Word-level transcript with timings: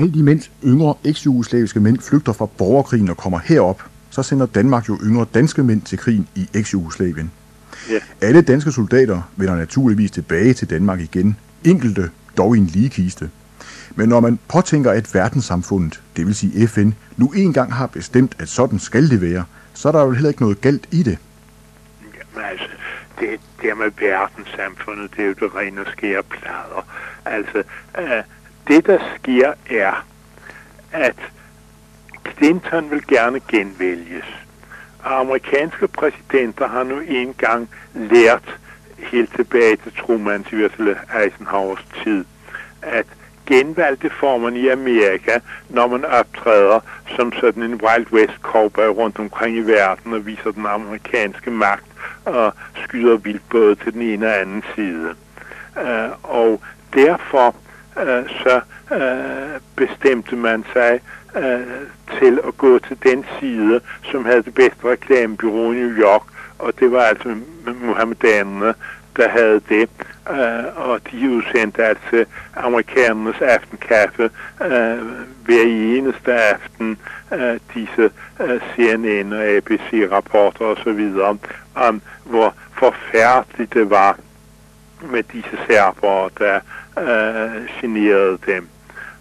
Alt 0.00 0.16
imens 0.16 0.50
yngre 0.64 0.94
eks-jugoslaviske 1.04 1.80
mænd 1.80 1.98
flygter 1.98 2.32
fra 2.32 2.46
borgerkrigen 2.46 3.10
og 3.10 3.16
kommer 3.16 3.38
herop, 3.38 3.82
så 4.10 4.22
sender 4.22 4.46
Danmark 4.46 4.88
jo 4.88 4.98
yngre 5.02 5.26
danske 5.34 5.62
mænd 5.62 5.82
til 5.82 5.98
krigen 5.98 6.28
i 6.34 6.48
eks-Jugoslavien. 6.54 7.30
Ja. 7.90 7.98
Alle 8.20 8.42
danske 8.42 8.72
soldater 8.72 9.30
vender 9.36 9.56
naturligvis 9.56 10.10
tilbage 10.10 10.54
til 10.54 10.70
Danmark 10.70 11.00
igen, 11.00 11.36
enkelte 11.64 12.10
dog 12.36 12.56
i 12.56 12.58
en 12.58 12.66
ligekiste. 12.66 13.30
Men 13.94 14.08
når 14.08 14.20
man 14.20 14.38
påtænker, 14.48 14.90
at 14.90 15.14
verdenssamfundet, 15.14 16.02
det 16.16 16.26
vil 16.26 16.34
sige 16.34 16.68
FN, 16.68 16.90
nu 17.16 17.32
engang 17.36 17.74
har 17.74 17.86
bestemt, 17.86 18.36
at 18.38 18.48
sådan 18.48 18.78
skal 18.78 19.10
det 19.10 19.20
være, 19.20 19.44
så 19.74 19.88
er 19.88 19.92
der 19.92 20.04
jo 20.04 20.10
heller 20.10 20.28
ikke 20.28 20.42
noget 20.42 20.60
galt 20.60 20.88
i 20.90 21.02
det. 21.02 21.18
Jamen 22.02 22.50
altså, 22.50 22.68
det, 23.20 23.40
det 23.62 23.78
med 23.78 23.90
verdenssamfundet, 24.00 25.10
det 25.16 25.22
er 25.24 25.26
jo 25.26 25.34
det 25.40 25.54
rene 25.56 25.80
og 25.80 25.86
skære 25.92 26.22
plader. 26.22 26.86
Altså, 27.24 27.62
øh, 27.98 28.22
det 28.70 28.86
der 28.86 28.98
sker 29.16 29.52
er, 29.70 30.06
at 30.92 31.16
Clinton 32.36 32.90
vil 32.90 33.06
gerne 33.06 33.40
genvælges. 33.48 34.24
Og 34.98 35.20
amerikanske 35.20 35.88
præsidenter 35.88 36.68
har 36.68 36.82
nu 36.82 36.98
engang 36.98 37.68
lært 37.94 38.58
helt 38.98 39.34
tilbage 39.36 39.76
til 39.76 39.92
Trumans, 39.96 40.52
i 40.52 40.56
Eisenhowers 41.24 41.86
tid, 42.04 42.24
at 42.82 43.06
genvalgte 43.46 44.10
formerne 44.10 44.60
i 44.60 44.68
Amerika, 44.68 45.40
når 45.68 45.86
man 45.86 46.04
optræder 46.04 46.80
som 47.16 47.32
sådan 47.32 47.62
en 47.62 47.80
Wild 47.82 48.12
West 48.12 48.38
cowboy 48.42 48.86
rundt 48.86 49.18
omkring 49.18 49.56
i 49.56 49.60
verden 49.60 50.12
og 50.12 50.26
viser 50.26 50.50
den 50.50 50.66
amerikanske 50.66 51.50
magt 51.50 51.84
og 52.24 52.54
skyder 52.84 53.16
vildt 53.16 53.48
både 53.50 53.74
til 53.74 53.92
den 53.92 54.02
ene 54.02 54.26
og 54.26 54.40
anden 54.40 54.64
side. 54.74 55.14
Uh, 55.76 56.34
og 56.34 56.62
derfor 56.94 57.54
uh, 57.96 58.30
så 58.42 58.60
øh, 58.94 59.60
bestemte 59.76 60.36
man 60.36 60.64
sig 60.72 61.00
øh, 61.36 61.60
til 62.18 62.40
at 62.48 62.58
gå 62.58 62.78
til 62.78 62.98
den 63.02 63.24
side, 63.40 63.80
som 64.10 64.24
havde 64.24 64.42
det 64.42 64.54
bedste 64.54 64.84
reklamebyrå 64.84 65.72
i 65.72 65.76
New 65.76 65.90
York, 65.90 66.22
og 66.58 66.72
det 66.80 66.92
var 66.92 67.02
altså 67.02 67.36
muhammedanerne, 67.82 68.74
der 69.16 69.28
havde 69.28 69.60
det, 69.68 69.90
øh, 70.30 70.88
og 70.88 71.00
de 71.10 71.30
udsendte 71.30 71.84
altså 71.84 72.24
amerikanernes 72.56 73.40
aftenkaffe 73.40 74.30
øh, 74.62 74.98
hver 75.44 75.62
eneste 75.62 76.34
aften, 76.34 76.98
øh, 77.32 77.60
disse 77.74 78.10
øh, 78.40 78.60
CNN 78.74 79.32
og 79.32 79.44
ABC-rapporter 79.44 80.64
osv., 80.64 81.12
om 81.74 82.02
hvor 82.24 82.54
forfærdeligt 82.72 83.74
det 83.74 83.90
var 83.90 84.18
med 85.10 85.22
disse 85.22 85.58
serbere, 85.66 86.30
der 86.38 86.60
øh, 87.00 87.68
generede 87.80 88.38
dem. 88.46 88.68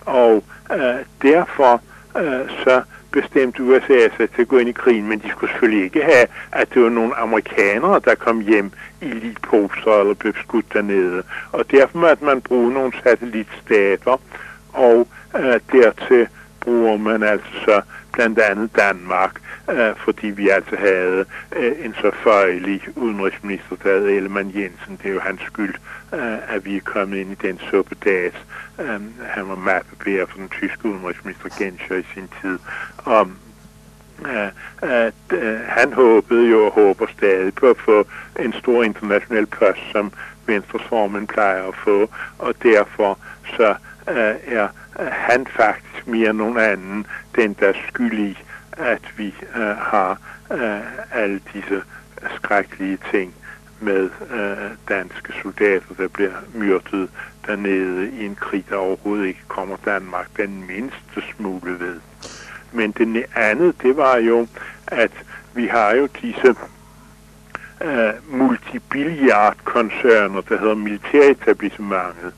Og 0.00 0.44
øh, 0.72 0.94
derfor 1.22 1.82
øh, 2.16 2.48
så 2.64 2.82
bestemte 3.12 3.62
USA 3.62 4.08
sig 4.16 4.30
til 4.30 4.42
at 4.42 4.48
gå 4.48 4.58
ind 4.58 4.68
i 4.68 4.72
krigen, 4.72 5.08
men 5.08 5.18
de 5.18 5.30
skulle 5.30 5.50
selvfølgelig 5.50 5.84
ikke 5.84 6.02
have, 6.02 6.26
at 6.52 6.74
det 6.74 6.82
var 6.82 6.88
nogle 6.88 7.14
amerikanere, 7.14 8.00
der 8.04 8.14
kom 8.14 8.40
hjem 8.40 8.70
i 9.00 9.04
ligposer 9.04 10.00
eller 10.00 10.14
blev 10.14 10.34
skudt 10.42 10.72
dernede. 10.72 11.22
Og 11.52 11.70
derfor 11.70 11.98
måtte 11.98 12.24
man 12.24 12.40
bruge 12.40 12.72
nogle 12.72 12.92
satellitstater, 13.02 14.20
og 14.72 15.08
øh, 15.36 15.60
dertil 15.72 16.28
bruger 16.60 16.96
man 16.96 17.22
altså 17.22 17.80
blandt 18.12 18.38
andet 18.38 18.76
Danmark, 18.76 19.40
øh, 19.70 19.96
fordi 19.96 20.26
vi 20.26 20.48
altså 20.48 20.76
havde 20.76 21.24
øh, 21.56 21.72
en 21.84 21.94
så 22.00 22.10
føjelig 22.10 22.82
udenrigsminister, 22.96 23.76
der 23.82 23.98
hed 23.98 24.08
Ellemann 24.08 24.52
Jensen. 24.54 24.98
Det 25.02 25.10
er 25.10 25.14
jo 25.14 25.20
hans 25.20 25.42
skyld, 25.42 25.74
øh, 26.14 26.54
at 26.54 26.64
vi 26.64 26.76
er 26.76 26.80
kommet 26.80 27.16
ind 27.16 27.32
i 27.32 27.46
den 27.46 27.58
suppedags. 27.70 28.36
Øh, 28.80 29.00
han 29.28 29.48
var 29.48 29.56
mappebærer 29.56 30.26
for 30.26 30.38
den 30.38 30.48
tyske 30.48 30.88
udenrigsminister 30.88 31.48
Genscher 31.58 31.96
i 31.96 32.04
sin 32.14 32.28
tid. 32.42 32.58
Og 32.96 33.30
øh, 34.26 34.48
at 34.82 35.14
øh, 35.32 35.60
han 35.60 35.92
håbede 35.92 36.50
jo 36.50 36.66
og 36.66 36.72
håber 36.72 37.06
stadig 37.18 37.54
på 37.54 37.70
at 37.70 37.76
få 37.78 38.06
en 38.38 38.52
stor 38.52 38.82
international 38.82 39.46
post, 39.46 39.80
som 39.92 40.12
Venstres 40.46 40.82
formand 40.82 41.28
plejer 41.28 41.68
at 41.68 41.74
få, 41.84 42.10
og 42.38 42.54
derfor 42.62 43.18
så 43.56 43.74
øh, 44.08 44.34
er 44.46 44.68
øh, 45.00 45.06
han 45.06 45.46
faktisk 45.46 46.06
mere 46.06 46.30
end 46.30 46.38
nogen 46.38 46.58
anden 46.58 47.06
den, 47.36 47.56
der 47.60 47.68
er 47.68 47.72
skyld 47.88 48.18
i, 48.18 48.38
at 48.76 49.02
vi 49.16 49.34
øh, 49.56 49.62
har 49.62 50.18
øh, 50.52 50.80
alle 51.12 51.40
disse 51.52 51.82
skrækkelige 52.36 52.98
ting 53.10 53.34
med 53.80 54.10
øh, 54.30 54.70
danske 54.88 55.32
soldater, 55.42 55.94
der 55.98 56.08
bliver 56.08 56.32
myrdet 56.54 57.10
dernede 57.46 58.10
i 58.10 58.26
en 58.26 58.34
krig, 58.34 58.64
der 58.70 58.76
overhovedet 58.76 59.26
ikke 59.26 59.42
kommer 59.48 59.76
Danmark 59.84 60.26
den 60.36 60.66
mindste 60.66 61.22
smule 61.36 61.80
ved. 61.80 62.00
Men 62.72 62.90
det 62.90 63.24
andet, 63.34 63.82
det 63.82 63.96
var 63.96 64.16
jo, 64.16 64.46
at 64.86 65.12
vi 65.54 65.66
har 65.66 65.94
jo 65.94 66.08
disse 66.22 66.54
øh, 67.80 68.12
multibilliardkoncerner, 68.28 70.40
der 70.40 70.58
hedder 70.58 70.74
militæretablissementet, 70.74 72.34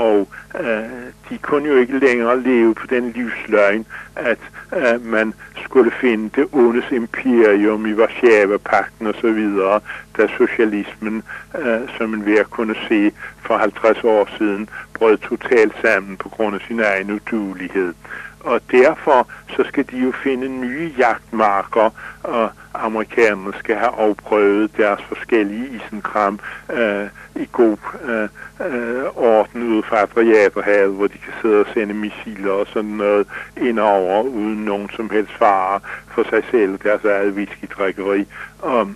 og 0.00 0.28
øh, 0.60 0.84
de 1.30 1.38
kunne 1.38 1.68
jo 1.68 1.76
ikke 1.76 1.98
længere 1.98 2.42
leve 2.42 2.74
på 2.74 2.86
den 2.86 3.12
livsløgn, 3.12 3.86
at 4.16 4.38
øh, 4.76 5.06
man 5.06 5.34
skulle 5.64 5.90
finde 5.90 6.30
det 6.36 6.48
ondes 6.52 6.90
imperium 6.90 7.86
i 7.86 7.92
Varsava-pakten 7.92 9.06
og 9.06 9.14
så 9.20 9.32
videre, 9.32 9.80
da 10.16 10.26
socialismen, 10.38 11.22
øh, 11.58 11.80
som 11.96 12.10
man 12.10 12.26
ved 12.26 12.44
kunne 12.44 12.74
se 12.88 13.12
for 13.42 13.56
50 13.56 14.04
år 14.04 14.28
siden, 14.38 14.68
brød 14.94 15.16
totalt 15.16 15.74
sammen 15.82 16.16
på 16.16 16.28
grund 16.28 16.54
af 16.54 16.60
sin 16.68 16.80
egen 16.80 17.10
udulighed 17.10 17.94
og 18.40 18.60
derfor 18.70 19.28
så 19.56 19.64
skal 19.68 19.84
de 19.90 19.98
jo 19.98 20.12
finde 20.12 20.48
nye 20.48 20.94
jagtmarker, 20.98 21.90
og 22.22 22.50
amerikanerne 22.74 23.52
skal 23.58 23.76
have 23.76 23.90
afprøvet 23.90 24.76
deres 24.76 25.02
forskellige 25.02 25.68
isenkram 25.68 26.40
øh, 26.72 27.06
i 27.36 27.48
god 27.52 27.76
øh, 28.04 28.28
øh, 28.66 29.04
orden 29.16 29.62
ud 29.62 29.82
fra 29.82 30.02
Adriaterhavet, 30.02 30.94
hvor 30.94 31.06
de 31.06 31.18
kan 31.18 31.32
sidde 31.42 31.60
og 31.60 31.66
sende 31.74 31.94
missiler 31.94 32.52
og 32.52 32.66
sådan 32.66 32.90
noget 32.90 33.26
indover, 33.56 34.22
uden 34.22 34.64
nogen 34.64 34.90
som 34.96 35.10
helst 35.10 35.32
fare 35.32 35.80
for 36.08 36.24
sig 36.30 36.42
selv 36.50 36.78
deres 36.82 37.04
eget 37.04 37.32
whiskydrikkeri. 37.32 38.26
Og 38.58 38.88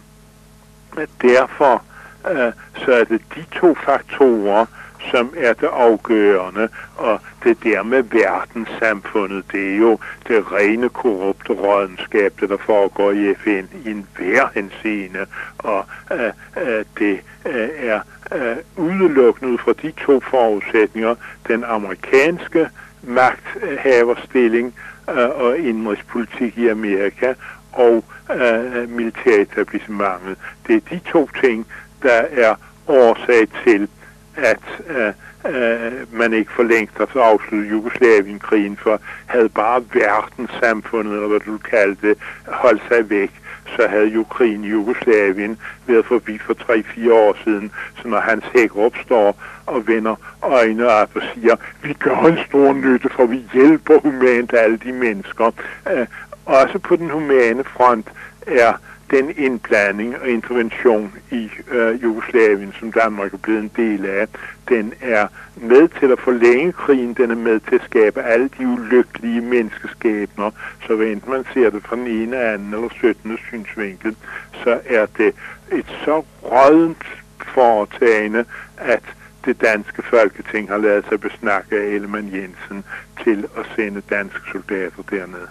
derfor 1.22 1.82
øh, 2.30 2.52
så 2.84 2.92
er 2.92 3.04
det 3.04 3.20
de 3.34 3.44
to 3.52 3.74
faktorer, 3.74 4.66
som 5.10 5.34
er 5.36 5.52
det 5.52 5.68
afgørende, 5.72 6.68
og 6.96 7.20
det 7.44 7.64
der 7.64 7.82
med 7.82 8.02
verdenssamfundet, 8.02 9.44
det 9.52 9.72
er 9.72 9.76
jo 9.76 9.98
det 10.28 10.52
rene 10.52 10.88
korrupte 10.88 11.52
rådenskab, 11.52 12.32
der 12.40 12.56
foregår 12.56 13.10
i 13.10 13.34
FN 13.34 13.64
i 13.84 13.90
enhver 13.90 14.48
henseende, 14.54 15.26
og 15.58 15.84
øh, 16.12 16.32
øh, 16.66 16.84
det 16.98 17.20
øh, 17.46 17.68
er 17.78 18.00
øh, 18.32 18.56
udelukkende 18.76 19.52
ud 19.52 19.58
fra 19.58 19.72
de 19.82 19.90
to 19.90 20.20
forudsætninger, 20.20 21.14
den 21.48 21.64
amerikanske 21.64 22.68
magthaverstilling 23.02 24.74
øh, 25.10 25.28
og 25.28 25.58
indrigspolitik 25.58 26.58
i 26.58 26.68
Amerika 26.68 27.34
og 27.72 28.04
øh, 28.32 28.90
militæretablissementet. 28.90 30.36
Det 30.66 30.76
er 30.76 30.80
de 30.90 31.00
to 31.12 31.28
ting, 31.40 31.66
der 32.02 32.22
er 32.30 32.54
årsag 32.86 33.48
til, 33.64 33.88
at 34.36 34.60
øh, 34.88 35.12
øh, 35.54 35.92
man 36.12 36.32
ikke 36.32 36.52
for 36.52 36.62
længst 36.62 36.98
har 36.98 37.20
afsluttet 37.20 37.70
Jugoslavien-krigen, 37.70 38.76
for 38.76 39.00
havde 39.26 39.48
bare 39.48 39.84
verdenssamfundet, 39.92 41.12
eller 41.12 41.28
hvad 41.28 41.40
du 41.40 41.58
kaldte 41.58 42.08
det, 42.08 42.18
holdt 42.46 42.82
sig 42.88 43.10
væk, 43.10 43.30
så 43.76 43.88
havde 43.88 44.06
jo 44.06 44.24
krigen 44.24 44.64
i 44.64 44.68
Jugoslavien 44.68 45.58
været 45.86 46.06
forbi 46.06 46.38
for 46.38 46.54
3-4 46.54 47.12
år 47.12 47.36
siden. 47.44 47.72
Så 48.02 48.08
når 48.08 48.20
Hans 48.20 48.44
hæk 48.54 48.76
opstår 48.76 49.42
og 49.66 49.86
vender 49.86 50.16
øjnene 50.42 50.88
op 50.88 51.10
og 51.14 51.22
siger, 51.34 51.56
vi 51.82 51.92
gør 51.92 52.16
en 52.16 52.38
stor 52.48 52.72
nytte, 52.72 53.08
for 53.08 53.26
vi 53.26 53.44
hjælper 53.52 53.98
humant 53.98 54.52
alle 54.52 54.76
de 54.76 54.92
mennesker. 54.92 55.50
Øh, 55.92 56.06
også 56.46 56.78
på 56.78 56.96
den 56.96 57.10
humane 57.10 57.64
front 57.64 58.06
er 58.46 58.72
den 59.10 59.30
indblanding 59.36 60.18
og 60.18 60.28
intervention 60.28 61.12
i 61.30 61.50
øh, 61.68 62.02
Jugoslavien, 62.02 62.74
som 62.78 62.92
Danmark 62.92 63.34
er 63.34 63.38
blevet 63.38 63.60
en 63.60 63.70
del 63.76 64.06
af, 64.06 64.28
den 64.68 64.92
er 65.00 65.26
med 65.56 65.88
til 65.88 66.12
at 66.12 66.20
forlænge 66.20 66.72
krigen, 66.72 67.14
den 67.14 67.30
er 67.30 67.34
med 67.34 67.60
til 67.60 67.74
at 67.74 67.84
skabe 67.84 68.22
alle 68.22 68.50
de 68.58 68.66
ulykkelige 68.66 69.40
menneskeskæbner, 69.40 70.50
så 70.86 70.96
hvad 70.96 71.06
enten 71.06 71.30
man 71.30 71.44
ser 71.54 71.70
det 71.70 71.82
fra 71.82 71.96
den 71.96 72.06
ene, 72.06 72.40
anden 72.40 72.74
eller 72.74 72.88
17. 72.98 73.38
synsvinkel, 73.48 74.16
så 74.64 74.80
er 74.86 75.06
det 75.06 75.34
et 75.72 75.86
så 76.04 76.24
rådent 76.42 77.04
foretagende, 77.54 78.44
at 78.76 79.02
det 79.44 79.60
danske 79.60 80.02
folketing 80.02 80.68
har 80.68 80.78
lavet 80.78 81.04
sig 81.08 81.20
besnakke 81.20 81.76
af 81.76 81.84
Ellemann 81.84 82.32
Jensen 82.32 82.84
til 83.24 83.46
at 83.58 83.66
sende 83.76 84.02
danske 84.10 84.40
soldater 84.52 85.02
dernede. 85.10 85.48